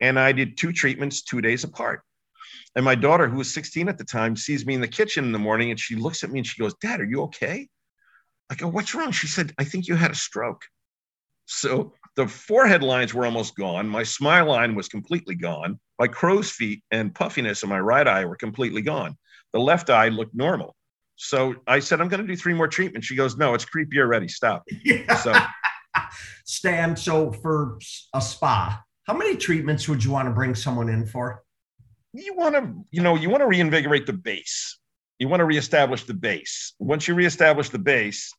And 0.00 0.18
i 0.18 0.32
did 0.32 0.56
two 0.56 0.72
treatments 0.72 1.22
two 1.22 1.40
days 1.40 1.64
apart. 1.64 2.02
And 2.76 2.84
my 2.84 2.94
daughter 2.94 3.28
who 3.28 3.38
was 3.38 3.52
16 3.54 3.88
at 3.88 3.98
the 3.98 4.04
time 4.04 4.36
sees 4.36 4.66
me 4.66 4.74
in 4.74 4.80
the 4.80 4.88
kitchen 4.88 5.24
in 5.24 5.32
the 5.32 5.38
morning 5.38 5.70
and 5.70 5.80
she 5.80 5.94
looks 5.94 6.22
at 6.24 6.30
me 6.30 6.40
and 6.40 6.46
she 6.46 6.60
goes 6.60 6.74
dad 6.80 7.00
are 7.00 7.04
you 7.04 7.22
okay? 7.22 7.68
I 8.50 8.54
go 8.56 8.66
what's 8.68 8.94
wrong? 8.94 9.12
She 9.12 9.28
said 9.28 9.52
i 9.58 9.64
think 9.64 9.86
you 9.86 9.94
had 9.94 10.10
a 10.10 10.16
stroke. 10.16 10.62
So 11.46 11.94
the 12.16 12.26
forehead 12.26 12.82
lines 12.82 13.14
were 13.14 13.24
almost 13.24 13.56
gone. 13.56 13.88
My 13.88 14.02
smile 14.02 14.46
line 14.46 14.74
was 14.74 14.88
completely 14.88 15.34
gone. 15.34 15.78
My 15.98 16.08
crow's 16.08 16.50
feet 16.50 16.82
and 16.90 17.14
puffiness 17.14 17.62
in 17.62 17.68
my 17.68 17.80
right 17.80 18.06
eye 18.06 18.24
were 18.24 18.36
completely 18.36 18.82
gone. 18.82 19.16
The 19.52 19.60
left 19.60 19.90
eye 19.90 20.08
looked 20.08 20.34
normal. 20.34 20.74
So 21.16 21.56
I 21.66 21.80
said, 21.80 22.00
I'm 22.00 22.08
going 22.08 22.20
to 22.20 22.26
do 22.26 22.36
three 22.36 22.54
more 22.54 22.68
treatments. 22.68 23.06
She 23.06 23.16
goes, 23.16 23.36
No, 23.36 23.54
it's 23.54 23.64
creepy 23.64 23.98
already. 23.98 24.28
Stop. 24.28 24.64
Yeah. 24.84 25.14
So, 25.16 25.34
Stan, 26.44 26.96
so 26.96 27.32
for 27.32 27.78
a 28.14 28.20
spa, 28.20 28.82
how 29.04 29.14
many 29.14 29.36
treatments 29.36 29.88
would 29.88 30.04
you 30.04 30.10
want 30.10 30.28
to 30.28 30.32
bring 30.32 30.54
someone 30.54 30.88
in 30.88 31.06
for? 31.06 31.42
you 32.12 32.34
want 32.34 32.54
to, 32.54 32.84
you 32.90 33.02
know, 33.02 33.14
you 33.14 33.30
want 33.30 33.42
to 33.42 33.46
reinvigorate 33.46 34.06
the 34.06 34.12
base. 34.12 34.78
You 35.18 35.28
want 35.28 35.40
to 35.40 35.44
reestablish 35.44 36.04
the 36.04 36.14
base. 36.14 36.74
Once 36.78 37.08
you 37.08 37.14
reestablish 37.14 37.68
the 37.70 37.78
base, 37.78 38.32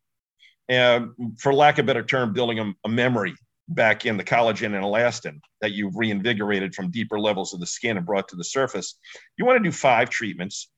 uh, 0.69 1.01
for 1.37 1.53
lack 1.53 1.77
of 1.77 1.85
a 1.85 1.87
better 1.87 2.03
term, 2.03 2.33
building 2.33 2.59
a, 2.59 2.73
a 2.85 2.89
memory 2.89 3.35
back 3.69 4.05
in 4.05 4.17
the 4.17 4.23
collagen 4.23 4.75
and 4.75 4.83
elastin 4.83 5.39
that 5.61 5.71
you've 5.71 5.95
reinvigorated 5.95 6.73
from 6.73 6.91
deeper 6.91 7.19
levels 7.19 7.53
of 7.53 7.59
the 7.59 7.65
skin 7.65 7.97
and 7.97 8.05
brought 8.05 8.27
to 8.27 8.35
the 8.35 8.43
surface, 8.43 8.95
you 9.37 9.45
want 9.45 9.57
to 9.57 9.63
do 9.63 9.71
five 9.71 10.09
treatments 10.09 10.69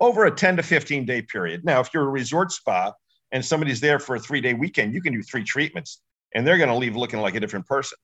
over 0.00 0.26
a 0.26 0.30
10 0.30 0.56
to 0.56 0.62
15 0.62 1.06
day 1.06 1.22
period. 1.22 1.64
Now, 1.64 1.80
if 1.80 1.92
you're 1.92 2.04
a 2.04 2.10
resort 2.10 2.52
spa 2.52 2.92
and 3.32 3.44
somebody's 3.44 3.80
there 3.80 3.98
for 3.98 4.16
a 4.16 4.20
three 4.20 4.40
day 4.40 4.54
weekend, 4.54 4.94
you 4.94 5.02
can 5.02 5.14
do 5.14 5.22
three 5.22 5.44
treatments 5.44 6.00
and 6.34 6.46
they're 6.46 6.58
going 6.58 6.68
to 6.68 6.76
leave 6.76 6.96
looking 6.96 7.20
like 7.20 7.34
a 7.34 7.40
different 7.40 7.66
person. 7.66 7.98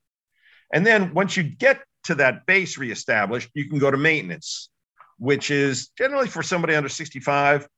And 0.72 0.86
then 0.86 1.14
once 1.14 1.36
you 1.36 1.42
get 1.42 1.82
to 2.04 2.14
that 2.16 2.46
base 2.46 2.78
reestablished, 2.78 3.50
you 3.54 3.68
can 3.68 3.78
go 3.78 3.90
to 3.90 3.96
maintenance, 3.96 4.70
which 5.18 5.50
is 5.50 5.88
generally 5.98 6.28
for 6.28 6.42
somebody 6.42 6.74
under 6.74 6.88
65, 6.88 7.68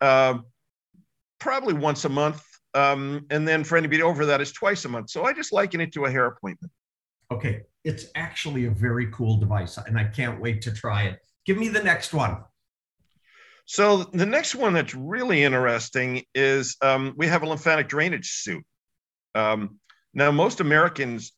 uh, 0.00 0.38
probably 1.38 1.74
once 1.74 2.04
a 2.04 2.08
month. 2.08 2.44
Um, 2.74 3.26
and 3.30 3.46
then 3.46 3.64
for 3.64 3.76
anybody 3.76 4.02
over 4.02 4.26
that 4.26 4.40
is 4.40 4.52
twice 4.52 4.84
a 4.84 4.88
month. 4.88 5.10
So 5.10 5.24
I 5.24 5.32
just 5.32 5.52
liken 5.52 5.80
it 5.80 5.92
to 5.92 6.06
a 6.06 6.10
hair 6.10 6.26
appointment. 6.26 6.72
Okay. 7.30 7.62
It's 7.84 8.06
actually 8.14 8.66
a 8.66 8.70
very 8.70 9.10
cool 9.10 9.38
device, 9.38 9.76
and 9.76 9.98
I 9.98 10.04
can't 10.04 10.40
wait 10.40 10.62
to 10.62 10.72
try 10.72 11.04
it. 11.04 11.18
Give 11.44 11.58
me 11.58 11.68
the 11.68 11.82
next 11.82 12.14
one. 12.14 12.38
So 13.64 14.04
the 14.04 14.26
next 14.26 14.54
one 14.54 14.72
that's 14.74 14.94
really 14.94 15.42
interesting 15.42 16.24
is 16.34 16.76
um, 16.82 17.14
we 17.16 17.26
have 17.26 17.42
a 17.42 17.46
lymphatic 17.46 17.88
drainage 17.88 18.30
suit. 18.30 18.64
Um, 19.34 19.80
now, 20.14 20.30
most 20.30 20.60
Americans 20.60 21.32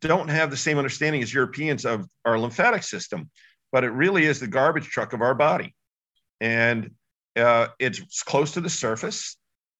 don't 0.00 0.28
have 0.28 0.50
the 0.50 0.56
same 0.56 0.78
understanding 0.78 1.22
as 1.22 1.32
Europeans 1.32 1.84
of 1.84 2.08
our 2.24 2.38
lymphatic 2.38 2.82
system, 2.82 3.30
but 3.72 3.84
it 3.84 3.90
really 3.90 4.24
is 4.24 4.40
the 4.40 4.46
garbage 4.46 4.88
truck 4.88 5.12
of 5.12 5.20
our 5.20 5.34
body. 5.34 5.74
And 6.40 6.92
uh, 7.36 7.68
it's 7.78 8.22
close 8.22 8.52
to 8.52 8.60
the 8.60 8.70
surface. 8.70 9.36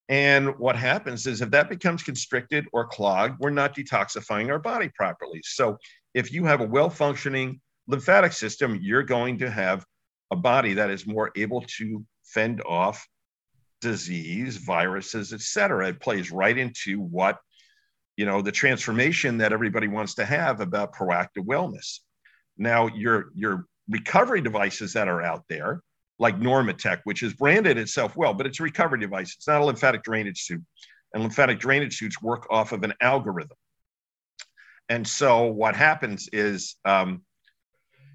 And 0.08 0.56
what 0.58 0.76
happens 0.76 1.26
is 1.26 1.40
if 1.40 1.50
that 1.50 1.68
becomes 1.68 2.02
constricted 2.02 2.66
or 2.72 2.86
clogged, 2.86 3.40
we're 3.40 3.50
not 3.50 3.74
detoxifying 3.74 4.50
our 4.50 4.58
body 4.58 4.90
properly. 4.94 5.40
So 5.44 5.78
if 6.14 6.32
you 6.32 6.44
have 6.44 6.60
a 6.60 6.66
well 6.66 6.90
functioning 6.90 7.60
lymphatic 7.88 8.32
system, 8.32 8.78
you're 8.80 9.02
going 9.02 9.38
to 9.38 9.50
have 9.50 9.84
a 10.30 10.36
body 10.36 10.74
that 10.74 10.90
is 10.90 11.06
more 11.06 11.30
able 11.36 11.62
to 11.78 12.04
fend 12.24 12.62
off 12.62 13.06
disease, 13.80 14.56
viruses, 14.56 15.32
et 15.32 15.40
cetera. 15.40 15.88
It 15.88 16.00
plays 16.00 16.30
right 16.30 16.56
into 16.56 17.00
what 17.00 17.38
you 18.16 18.24
know 18.24 18.42
the 18.42 18.52
transformation 18.52 19.38
that 19.38 19.52
everybody 19.52 19.88
wants 19.88 20.14
to 20.14 20.24
have 20.24 20.60
about 20.60 20.94
proactive 20.94 21.44
wellness 21.44 22.00
now 22.56 22.88
your 22.88 23.30
your 23.34 23.66
recovery 23.88 24.40
devices 24.40 24.94
that 24.94 25.08
are 25.08 25.22
out 25.22 25.44
there 25.48 25.82
like 26.18 26.38
normatec 26.38 27.00
which 27.04 27.20
has 27.20 27.34
branded 27.34 27.78
itself 27.78 28.16
well 28.16 28.34
but 28.34 28.46
it's 28.46 28.60
a 28.60 28.62
recovery 28.62 29.00
device 29.00 29.34
it's 29.36 29.46
not 29.46 29.60
a 29.60 29.64
lymphatic 29.64 30.02
drainage 30.02 30.42
suit 30.42 30.62
and 31.12 31.22
lymphatic 31.22 31.58
drainage 31.58 31.98
suits 31.98 32.20
work 32.22 32.46
off 32.50 32.72
of 32.72 32.82
an 32.82 32.92
algorithm 33.00 33.56
and 34.88 35.06
so 35.06 35.46
what 35.46 35.74
happens 35.74 36.28
is 36.32 36.76
um, 36.84 37.22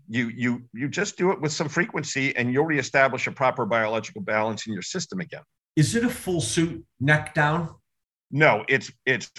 you 0.08 0.30
you 0.30 0.64
you 0.74 0.88
just 0.88 1.18
do 1.18 1.32
it 1.32 1.42
with 1.42 1.52
some 1.52 1.70
frequency 1.70 2.36
and 2.36 2.54
you'll 2.54 2.66
reestablish 2.66 3.28
a 3.28 3.32
proper 3.32 3.66
biological 3.66 4.22
balance 4.22 4.68
in 4.68 4.74
your 4.74 4.82
system 4.82 5.20
again 5.20 5.44
is 5.76 5.96
it 5.96 6.04
a 6.04 6.10
full 6.10 6.42
suit 6.42 6.84
neck 7.00 7.34
down 7.34 7.76
no, 8.32 8.64
it's 8.68 8.92
it's 9.06 9.30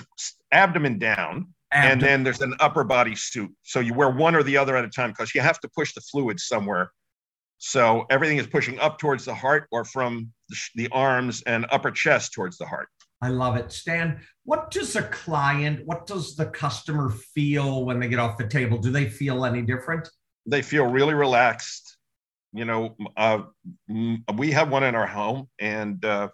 abdomen 0.52 0.98
down, 0.98 1.48
abdomen. 1.72 1.92
and 1.92 2.00
then 2.00 2.22
there's 2.22 2.42
an 2.42 2.54
upper 2.60 2.84
body 2.84 3.16
suit. 3.16 3.50
So 3.62 3.80
you 3.80 3.94
wear 3.94 4.10
one 4.10 4.34
or 4.34 4.42
the 4.42 4.56
other 4.58 4.76
at 4.76 4.84
a 4.84 4.88
time 4.88 5.10
because 5.10 5.34
you 5.34 5.40
have 5.40 5.58
to 5.60 5.68
push 5.74 5.94
the 5.94 6.02
fluid 6.02 6.38
somewhere. 6.38 6.92
So 7.64 8.06
everything 8.10 8.38
is 8.38 8.48
pushing 8.48 8.80
up 8.80 8.98
towards 8.98 9.24
the 9.24 9.34
heart 9.34 9.68
or 9.70 9.84
from 9.84 10.32
the, 10.74 10.88
arms 10.90 11.44
and 11.46 11.64
upper 11.70 11.92
chest 11.92 12.32
towards 12.32 12.58
the 12.58 12.66
heart. 12.66 12.88
I 13.22 13.28
love 13.28 13.54
it. 13.54 13.70
Stan, 13.70 14.20
what 14.44 14.72
does 14.72 14.96
a 14.96 15.02
client, 15.04 15.86
what 15.86 16.04
does 16.04 16.34
the 16.34 16.46
customer 16.46 17.10
feel 17.10 17.84
when 17.84 18.00
they 18.00 18.08
get 18.08 18.18
off 18.18 18.36
the 18.36 18.48
table? 18.48 18.78
Do 18.78 18.90
they 18.90 19.08
feel 19.08 19.44
any 19.44 19.62
different? 19.62 20.08
They 20.44 20.60
feel 20.60 20.86
really 20.86 21.14
relaxed. 21.14 21.98
You 22.52 22.64
know, 22.64 22.96
uh, 23.16 23.42
we 24.34 24.50
have 24.50 24.68
one 24.68 24.82
in 24.82 24.96
our 24.96 25.06
home, 25.06 25.48
and 25.60 26.04
uh, 26.04 26.30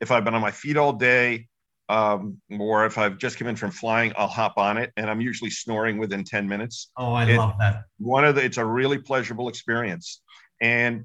if 0.00 0.10
I've 0.10 0.24
been 0.24 0.34
on 0.34 0.40
my 0.40 0.50
feet 0.50 0.78
all 0.78 0.94
day, 0.94 1.46
um, 1.90 2.40
or 2.58 2.86
if 2.86 2.96
I've 2.96 3.18
just 3.18 3.38
come 3.38 3.48
in 3.48 3.56
from 3.56 3.70
flying, 3.70 4.14
I'll 4.16 4.28
hop 4.28 4.54
on 4.56 4.78
it, 4.78 4.92
and 4.96 5.10
I'm 5.10 5.20
usually 5.20 5.50
snoring 5.50 5.98
within 5.98 6.24
ten 6.24 6.48
minutes. 6.48 6.90
Oh, 6.96 7.12
I 7.12 7.26
it, 7.26 7.36
love 7.36 7.56
that. 7.58 7.82
One 7.98 8.24
of 8.24 8.34
the, 8.34 8.44
it's 8.44 8.56
a 8.56 8.64
really 8.64 8.98
pleasurable 8.98 9.48
experience, 9.50 10.22
and 10.60 11.04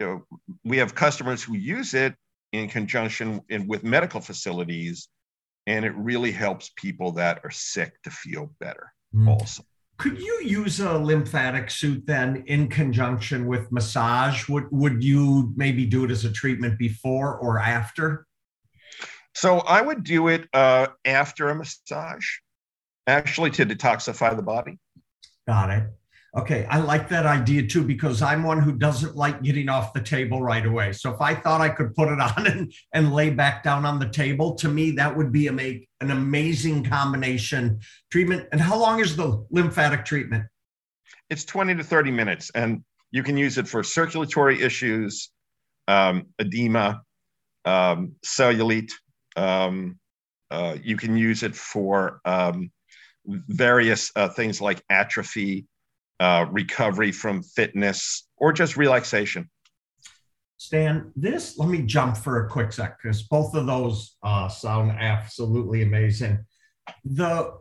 you 0.00 0.06
know, 0.06 0.22
we 0.64 0.78
have 0.78 0.94
customers 0.94 1.42
who 1.42 1.56
use 1.56 1.94
it 1.94 2.14
in 2.52 2.68
conjunction 2.68 3.40
in, 3.48 3.66
with 3.66 3.82
medical 3.84 4.20
facilities, 4.20 5.08
and 5.66 5.84
it 5.84 5.94
really 5.96 6.32
helps 6.32 6.70
people 6.76 7.12
that 7.12 7.40
are 7.44 7.50
sick 7.50 8.00
to 8.02 8.10
feel 8.10 8.50
better. 8.60 8.92
Mm. 9.14 9.28
Also, 9.28 9.62
could 9.98 10.20
you 10.20 10.42
use 10.44 10.80
a 10.80 10.98
lymphatic 10.98 11.70
suit 11.70 12.06
then 12.06 12.44
in 12.46 12.68
conjunction 12.68 13.46
with 13.46 13.72
massage? 13.72 14.48
Would 14.48 14.66
would 14.70 15.02
you 15.02 15.52
maybe 15.56 15.86
do 15.86 16.04
it 16.04 16.10
as 16.10 16.24
a 16.24 16.32
treatment 16.32 16.78
before 16.78 17.36
or 17.38 17.58
after? 17.58 18.26
So 19.34 19.58
I 19.60 19.82
would 19.82 20.02
do 20.04 20.28
it 20.28 20.48
uh, 20.52 20.88
after 21.04 21.48
a 21.50 21.54
massage, 21.54 22.26
actually 23.06 23.50
to 23.52 23.66
detoxify 23.66 24.34
the 24.34 24.42
body. 24.42 24.78
Got 25.46 25.70
it. 25.70 25.84
Okay, 26.36 26.66
I 26.66 26.78
like 26.78 27.08
that 27.08 27.24
idea 27.24 27.66
too 27.66 27.82
because 27.82 28.20
I'm 28.20 28.42
one 28.42 28.60
who 28.60 28.72
doesn't 28.72 29.16
like 29.16 29.42
getting 29.42 29.70
off 29.70 29.94
the 29.94 30.02
table 30.02 30.42
right 30.42 30.66
away. 30.66 30.92
So 30.92 31.10
if 31.14 31.20
I 31.20 31.34
thought 31.34 31.62
I 31.62 31.70
could 31.70 31.94
put 31.94 32.08
it 32.08 32.20
on 32.36 32.46
and, 32.46 32.72
and 32.92 33.12
lay 33.12 33.30
back 33.30 33.62
down 33.62 33.86
on 33.86 33.98
the 33.98 34.08
table, 34.08 34.54
to 34.56 34.68
me 34.68 34.90
that 34.92 35.16
would 35.16 35.32
be 35.32 35.46
a 35.46 35.52
make 35.52 35.88
an 36.00 36.10
amazing 36.10 36.84
combination 36.84 37.80
treatment. 38.10 38.48
And 38.52 38.60
how 38.60 38.78
long 38.78 39.00
is 39.00 39.16
the 39.16 39.46
lymphatic 39.50 40.04
treatment? 40.04 40.44
It's 41.30 41.44
20 41.44 41.76
to 41.76 41.82
30 41.82 42.10
minutes, 42.10 42.50
and 42.54 42.84
you 43.10 43.22
can 43.22 43.36
use 43.36 43.56
it 43.56 43.66
for 43.66 43.82
circulatory 43.82 44.60
issues, 44.60 45.30
um, 45.88 46.26
edema, 46.38 47.02
um, 47.64 48.12
cellulite, 48.24 48.92
um, 49.36 49.98
uh, 50.50 50.76
you 50.82 50.96
can 50.96 51.16
use 51.16 51.42
it 51.42 51.54
for 51.54 52.20
um, 52.24 52.70
various 53.26 54.12
uh, 54.14 54.28
things 54.28 54.60
like 54.60 54.82
atrophy, 54.88 55.66
uh, 56.20 56.46
recovery 56.50 57.12
from 57.12 57.42
fitness, 57.42 58.26
or 58.36 58.52
just 58.52 58.76
relaxation. 58.76 59.50
Stan, 60.58 61.12
this, 61.14 61.58
let 61.58 61.68
me 61.68 61.82
jump 61.82 62.16
for 62.16 62.44
a 62.44 62.48
quick 62.48 62.72
sec 62.72 62.98
because 63.02 63.22
both 63.24 63.54
of 63.54 63.66
those 63.66 64.16
uh, 64.22 64.48
sound 64.48 64.90
absolutely 64.90 65.82
amazing. 65.82 66.44
The 67.04 67.52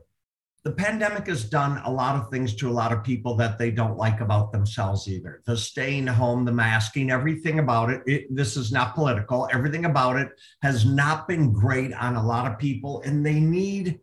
the 0.65 0.71
pandemic 0.71 1.27
has 1.27 1.43
done 1.43 1.79
a 1.85 1.91
lot 1.91 2.15
of 2.15 2.31
things 2.31 2.55
to 2.55 2.67
a 2.67 2.73
lot 2.73 2.91
of 2.91 3.03
people 3.03 3.35
that 3.35 3.59
they 3.59 3.69
don't 3.69 3.97
like 3.97 4.19
about 4.19 4.51
themselves 4.51 5.07
either. 5.07 5.43
The 5.45 5.55
staying 5.55 6.07
home, 6.07 6.43
the 6.43 6.51
masking, 6.51 7.11
everything 7.11 7.59
about 7.59 7.91
it, 7.91 8.01
it, 8.07 8.35
This 8.35 8.57
is 8.57 8.71
not 8.71 8.95
political. 8.95 9.47
Everything 9.53 9.85
about 9.85 10.15
it 10.15 10.29
has 10.63 10.83
not 10.83 11.27
been 11.27 11.53
great 11.53 11.93
on 11.93 12.15
a 12.15 12.25
lot 12.25 12.51
of 12.51 12.57
people, 12.57 13.03
and 13.05 13.23
they 13.23 13.39
need 13.39 13.99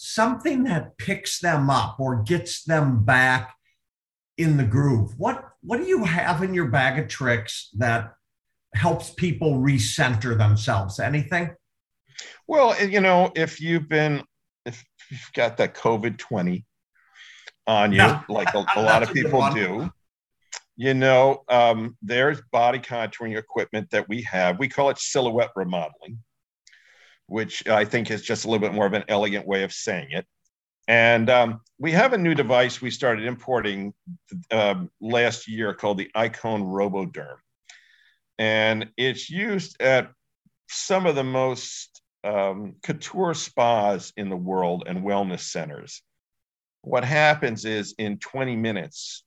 something 0.00 0.64
that 0.64 0.96
picks 0.96 1.40
them 1.40 1.68
up 1.68 2.00
or 2.00 2.22
gets 2.22 2.64
them 2.64 3.04
back 3.04 3.54
in 4.38 4.56
the 4.56 4.64
groove. 4.64 5.12
What 5.18 5.44
What 5.62 5.76
do 5.78 5.84
you 5.84 6.04
have 6.04 6.42
in 6.42 6.54
your 6.54 6.68
bag 6.68 6.98
of 6.98 7.08
tricks 7.08 7.68
that 7.76 8.14
helps 8.74 9.10
people 9.10 9.58
recenter 9.58 10.36
themselves? 10.38 10.98
Anything? 10.98 11.54
Well, 12.46 12.80
you 12.82 13.00
know, 13.00 13.30
if 13.36 13.60
you've 13.60 13.88
been 13.88 14.24
if 14.64 14.82
you've 15.10 15.30
got 15.34 15.58
that 15.58 15.74
COVID 15.74 16.16
20 16.16 16.64
on 17.66 17.92
you, 17.92 18.18
like 18.30 18.54
a, 18.54 18.64
a 18.76 18.82
lot 18.82 19.02
of 19.02 19.12
people 19.12 19.50
do, 19.50 19.90
you 20.76 20.94
know, 20.94 21.42
um, 21.50 21.98
there's 22.00 22.40
body 22.52 22.78
contouring 22.78 23.36
equipment 23.36 23.90
that 23.90 24.08
we 24.08 24.22
have. 24.22 24.58
We 24.58 24.68
call 24.68 24.88
it 24.88 24.98
silhouette 24.98 25.50
remodeling, 25.54 26.20
which 27.30 27.66
I 27.68 27.84
think 27.84 28.10
is 28.10 28.22
just 28.22 28.44
a 28.44 28.48
little 28.48 28.66
bit 28.66 28.74
more 28.74 28.86
of 28.86 28.92
an 28.92 29.04
elegant 29.06 29.46
way 29.46 29.62
of 29.62 29.72
saying 29.72 30.08
it. 30.10 30.26
And 30.88 31.30
um, 31.30 31.60
we 31.78 31.92
have 31.92 32.12
a 32.12 32.18
new 32.18 32.34
device 32.34 32.82
we 32.82 32.90
started 32.90 33.24
importing 33.24 33.94
uh, 34.50 34.86
last 35.00 35.46
year 35.46 35.72
called 35.72 35.98
the 35.98 36.10
Icoone 36.16 36.64
RoboDerm. 36.64 37.36
And 38.40 38.90
it's 38.96 39.30
used 39.30 39.80
at 39.80 40.10
some 40.68 41.06
of 41.06 41.14
the 41.14 41.22
most 41.22 42.02
um, 42.24 42.74
couture 42.82 43.34
spas 43.34 44.12
in 44.16 44.28
the 44.28 44.36
world 44.36 44.82
and 44.88 45.04
wellness 45.04 45.40
centers. 45.40 46.02
What 46.82 47.04
happens 47.04 47.64
is 47.64 47.94
in 47.96 48.18
20 48.18 48.56
minutes, 48.56 49.22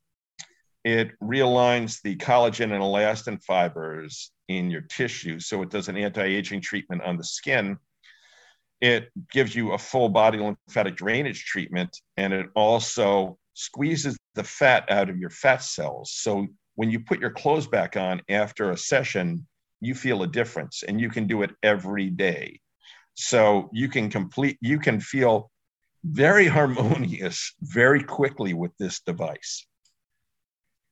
it 0.84 1.12
realigns 1.22 2.02
the 2.02 2.18
collagen 2.18 2.74
and 2.74 2.84
elastin 2.84 3.42
fibers 3.42 4.32
in 4.50 4.70
your 4.70 4.82
tissue 4.82 5.40
so 5.40 5.62
it 5.62 5.70
does 5.70 5.88
an 5.88 5.96
anti-aging 5.96 6.60
treatment 6.60 7.02
on 7.04 7.16
the 7.16 7.24
skin 7.24 7.78
it 8.84 9.10
gives 9.32 9.56
you 9.56 9.72
a 9.72 9.78
full 9.78 10.10
body 10.10 10.38
lymphatic 10.38 10.98
drainage 10.98 11.46
treatment 11.46 12.02
and 12.18 12.34
it 12.34 12.48
also 12.54 13.38
squeezes 13.54 14.18
the 14.36 14.44
fat 14.44 14.84
out 14.92 15.10
of 15.10 15.18
your 15.18 15.30
fat 15.30 15.64
cells. 15.64 16.12
So 16.12 16.48
when 16.76 16.92
you 16.92 17.00
put 17.00 17.22
your 17.22 17.30
clothes 17.30 17.66
back 17.66 17.96
on 17.96 18.22
after 18.28 18.72
a 18.72 18.78
session, 18.78 19.48
you 19.80 19.96
feel 19.96 20.24
a 20.24 20.28
difference 20.28 20.84
and 20.86 21.00
you 21.00 21.10
can 21.10 21.28
do 21.28 21.44
it 21.44 21.52
every 21.64 22.10
day. 22.10 22.60
So 23.14 23.70
you 23.72 23.88
can 23.88 24.10
complete, 24.10 24.58
you 24.60 24.80
can 24.80 25.00
feel 25.00 25.50
very 26.04 26.48
harmonious 26.58 27.54
very 27.62 28.04
quickly 28.04 28.54
with 28.54 28.74
this 28.78 29.00
device. 29.00 29.66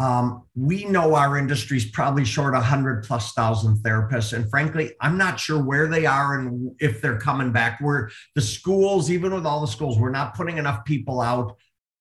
um, 0.00 0.44
we 0.54 0.84
know 0.84 1.14
our 1.14 1.36
industry 1.38 1.76
is 1.76 1.86
probably 1.86 2.24
short 2.24 2.54
100 2.54 3.04
plus 3.04 3.32
thousand 3.32 3.78
therapists. 3.78 4.32
And 4.32 4.48
frankly 4.48 4.92
i'm 5.00 5.18
not 5.18 5.40
sure 5.40 5.62
where 5.62 5.88
they 5.88 6.06
are 6.06 6.38
and 6.38 6.70
if 6.80 7.00
they're 7.02 7.18
coming 7.18 7.52
back. 7.52 7.80
We're 7.80 8.10
the 8.34 8.40
schools 8.40 9.10
even 9.10 9.34
with 9.34 9.46
all 9.46 9.60
the 9.60 9.66
schools 9.66 9.98
we're 9.98 10.10
not 10.10 10.34
putting 10.34 10.58
enough 10.58 10.84
people 10.84 11.20
out 11.20 11.56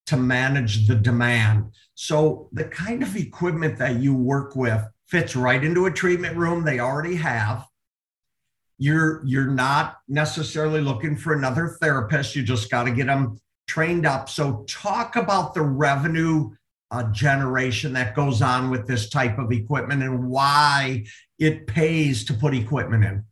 to 0.08 0.18
manage 0.18 0.88
the 0.88 0.96
demand. 0.96 1.74
So 1.96 2.50
the 2.54 2.66
kind 2.66 3.04
of 3.04 3.16
equipment 3.16 3.78
that 3.80 4.00
you 4.00 4.16
work 4.16 4.56
with 4.56 4.82
fits 5.08 5.36
right 5.36 5.64
into 5.64 5.86
a 5.86 5.92
treatment 5.92 6.38
room 6.38 6.64
they 6.64 6.80
already 6.80 7.16
have 7.16 7.66
you're 8.78 9.26
you're 9.26 9.48
not 9.48 9.98
necessarily 10.08 10.82
looking 10.82 11.16
for 11.16 11.34
another 11.34 11.78
therapist. 11.82 12.36
You 12.36 12.44
just 12.44 12.70
got 12.70 12.84
to 12.84 12.92
get 12.92 13.08
them 13.08 13.40
trained 13.68 14.06
up. 14.06 14.30
So 14.30 14.66
talk 14.68 15.16
about 15.16 15.54
the 15.54 15.62
revenue 15.62 16.52
uh, 16.92 17.04
generation 17.12 17.94
that 17.94 18.16
goes 18.16 18.42
on 18.42 18.70
with 18.70 18.88
this 18.88 19.10
type 19.10 19.40
of 19.40 19.52
equipment 19.52 20.04
and 20.04 20.30
why 20.30 21.06
it 21.38 21.68
pays 21.68 22.24
to 22.26 22.34
put 22.34 22.54
equipment 22.54 23.04
in. 23.04 23.26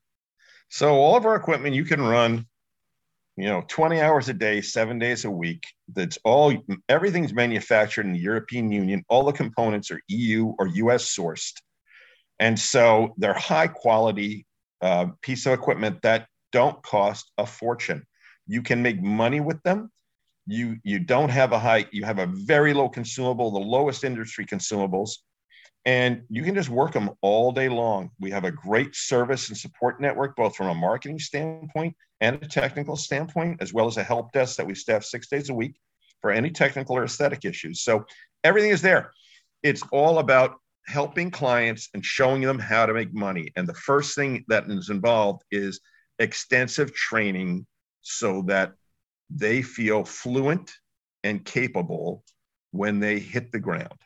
So 0.69 0.95
all 0.95 1.15
of 1.15 1.25
our 1.25 1.35
equipment 1.35 1.75
you 1.75 1.85
can 1.85 2.01
run 2.01 2.45
you 3.37 3.45
know 3.45 3.63
20 3.67 3.99
hours 3.99 4.29
a 4.29 4.33
day 4.33 4.61
seven 4.61 4.97
days 4.97 5.25
a 5.25 5.31
week. 5.31 5.65
That's 5.93 6.17
all 6.23 6.53
everything's 6.89 7.33
manufactured 7.33 8.05
in 8.05 8.13
the 8.13 8.19
european 8.19 8.71
union. 8.71 9.05
All 9.09 9.23
the 9.23 9.31
components 9.31 9.91
are 9.91 10.01
eu 10.07 10.53
or 10.57 10.67
us 10.67 11.15
sourced. 11.15 11.53
And 12.39 12.59
so 12.59 13.13
they're 13.17 13.33
high 13.33 13.67
quality 13.67 14.45
piece 15.21 15.45
of 15.45 15.53
equipment 15.53 16.01
that 16.01 16.27
don't 16.51 16.81
cost 16.83 17.31
a 17.37 17.45
fortune. 17.45 18.05
You 18.47 18.61
can 18.61 18.81
make 18.81 19.01
money 19.01 19.39
with 19.39 19.61
them. 19.63 19.91
You 20.47 20.77
you 20.83 20.99
don't 20.99 21.29
have 21.29 21.51
a 21.51 21.59
high. 21.59 21.87
You 21.91 22.03
have 22.05 22.19
a 22.19 22.27
very 22.27 22.73
low 22.73 22.89
consumable, 22.89 23.51
the 23.51 23.59
lowest 23.59 24.03
industry 24.03 24.45
consumables, 24.45 25.17
and 25.85 26.21
you 26.29 26.43
can 26.43 26.55
just 26.55 26.69
work 26.69 26.93
them 26.93 27.09
all 27.21 27.51
day 27.51 27.69
long. 27.69 28.11
We 28.19 28.31
have 28.31 28.43
a 28.43 28.51
great 28.51 28.95
service 28.95 29.49
and 29.49 29.57
support 29.57 29.99
network, 29.99 30.35
both 30.35 30.55
from 30.55 30.67
a 30.67 30.75
marketing 30.75 31.19
standpoint 31.19 31.95
and 32.21 32.41
a 32.41 32.47
technical 32.47 32.95
standpoint, 32.95 33.61
as 33.61 33.73
well 33.73 33.87
as 33.87 33.97
a 33.97 34.03
help 34.03 34.31
desk 34.31 34.57
that 34.57 34.67
we 34.67 34.75
staff 34.75 35.03
six 35.03 35.27
days 35.27 35.49
a 35.49 35.53
week 35.53 35.75
for 36.21 36.31
any 36.31 36.49
technical 36.49 36.97
or 36.97 37.03
aesthetic 37.03 37.45
issues. 37.45 37.81
So 37.81 38.05
everything 38.43 38.71
is 38.71 38.81
there. 38.81 39.11
It's 39.61 39.83
all 39.91 40.19
about 40.19 40.55
helping 40.87 41.31
clients 41.31 41.89
and 41.93 42.05
showing 42.05 42.41
them 42.41 42.59
how 42.59 42.85
to 42.85 42.93
make 42.93 43.13
money. 43.13 43.51
And 43.55 43.67
the 43.67 43.73
first 43.73 44.15
thing 44.15 44.45
that 44.47 44.69
is 44.69 44.89
involved 44.89 45.43
is 45.51 45.79
extensive 46.19 46.93
training 46.93 47.65
so 48.01 48.43
that 48.47 48.73
they 49.29 49.61
feel 49.61 50.05
fluent 50.05 50.71
and 51.23 51.43
capable 51.43 52.23
when 52.71 52.99
they 52.99 53.19
hit 53.19 53.51
the 53.51 53.59
ground. 53.59 53.99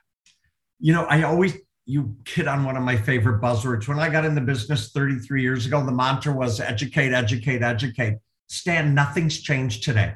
You 0.80 0.94
know, 0.94 1.04
I 1.04 1.24
always 1.24 1.58
you 1.86 2.16
hit 2.28 2.48
on 2.48 2.64
one 2.64 2.78
of 2.78 2.84
my 2.84 2.96
favorite 2.96 3.42
buzzwords. 3.42 3.88
When 3.88 3.98
I 3.98 4.10
got 4.10 4.24
in 4.24 4.36
the 4.36 4.42
business 4.42 4.92
33 4.92 5.42
years 5.42 5.66
ago, 5.66 5.84
the 5.84 5.92
mantra 5.92 6.32
was 6.32 6.60
educate, 6.60 7.14
educate, 7.14 7.64
educate. 7.64 8.20
Stan, 8.48 8.94
nothing's 8.94 9.42
changed 9.42 9.84
today. 9.84 10.14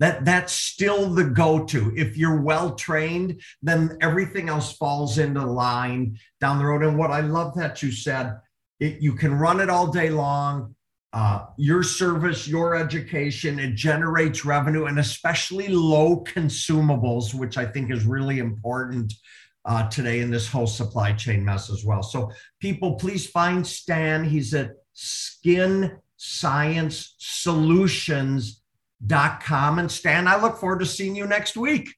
That 0.00 0.24
that's 0.24 0.54
still 0.54 1.10
the 1.10 1.24
go-to. 1.24 1.92
If 1.94 2.16
you're 2.16 2.40
well 2.40 2.74
trained, 2.74 3.42
then 3.62 3.98
everything 4.00 4.48
else 4.48 4.72
falls 4.72 5.18
into 5.18 5.44
line 5.44 6.18
down 6.40 6.58
the 6.58 6.64
road. 6.64 6.82
And 6.82 6.96
what 6.96 7.10
I 7.10 7.20
love 7.20 7.54
that 7.56 7.82
you 7.82 7.92
said, 7.92 8.38
it, 8.80 9.02
you 9.02 9.12
can 9.12 9.34
run 9.34 9.60
it 9.60 9.68
all 9.68 9.92
day 9.92 10.08
long. 10.08 10.74
Uh, 11.12 11.44
your 11.58 11.82
service, 11.82 12.48
your 12.48 12.76
education, 12.76 13.58
it 13.58 13.74
generates 13.74 14.44
revenue 14.44 14.86
and 14.86 14.98
especially 14.98 15.68
low 15.68 16.24
consumables, 16.24 17.34
which 17.34 17.58
I 17.58 17.66
think 17.66 17.92
is 17.92 18.04
really 18.06 18.38
important 18.38 19.12
uh, 19.66 19.86
today 19.90 20.20
in 20.20 20.30
this 20.30 20.48
whole 20.48 20.68
supply 20.68 21.12
chain 21.12 21.44
mess 21.44 21.68
as 21.68 21.84
well. 21.84 22.02
So, 22.02 22.30
people, 22.60 22.94
please 22.94 23.26
find 23.26 23.66
Stan. 23.66 24.24
He's 24.24 24.54
at 24.54 24.70
Skin 24.94 25.98
Science 26.16 27.16
Solutions 27.18 28.59
com. 29.08 29.78
And 29.78 29.90
Stan, 29.90 30.28
I 30.28 30.40
look 30.40 30.58
forward 30.58 30.80
to 30.80 30.86
seeing 30.86 31.16
you 31.16 31.26
next 31.26 31.56
week. 31.56 31.94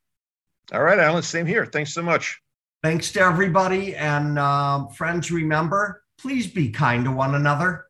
All 0.72 0.82
right, 0.82 0.98
Allan, 0.98 1.22
same 1.22 1.46
here. 1.46 1.66
Thanks 1.66 1.92
so 1.92 2.02
much. 2.02 2.40
Thanks 2.82 3.12
to 3.12 3.20
everybody. 3.20 3.94
And 3.94 4.38
uh, 4.38 4.86
friends, 4.88 5.30
remember, 5.30 6.02
please 6.18 6.46
be 6.46 6.70
kind 6.70 7.04
to 7.04 7.12
one 7.12 7.34
another. 7.34 7.86